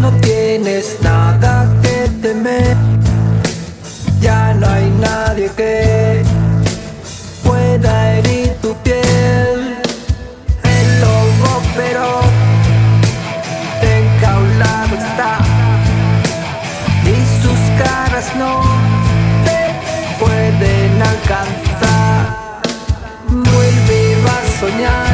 [0.00, 2.76] no tienes nada que temer.
[4.20, 6.24] Ya no hay nadie que
[7.44, 9.78] pueda herir tu piel.
[10.64, 12.26] El lobo feroz
[13.80, 15.38] encaulado está
[17.04, 18.60] y sus caras no
[19.46, 19.60] te
[20.18, 22.22] pueden alcanzar.
[23.28, 25.05] Vuelve a soñar,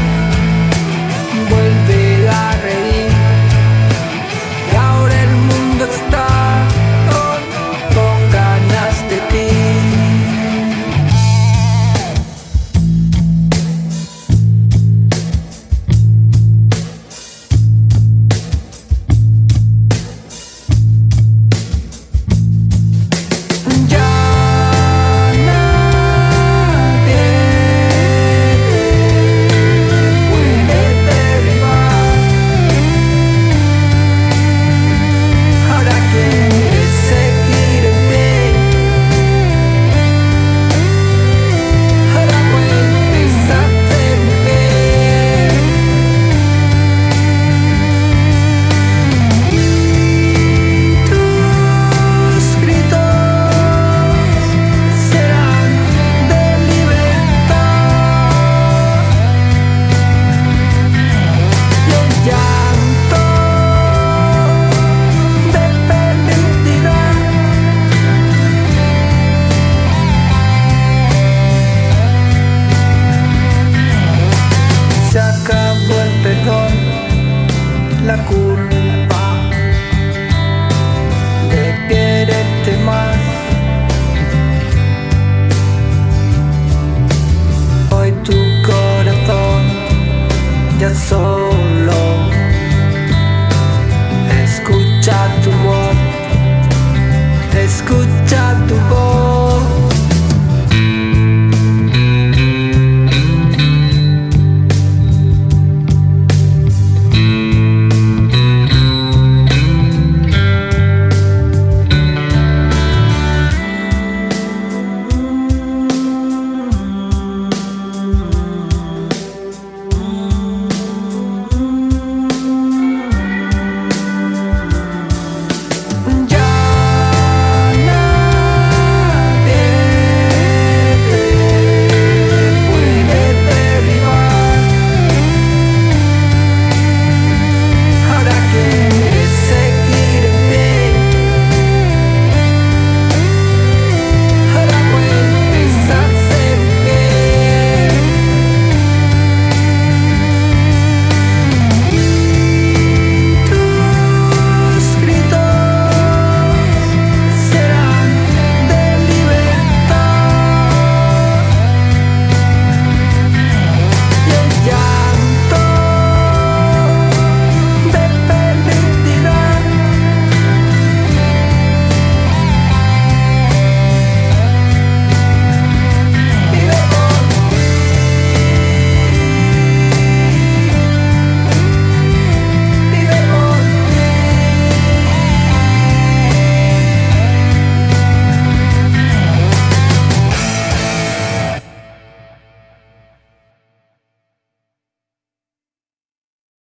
[90.83, 91.42] ya solo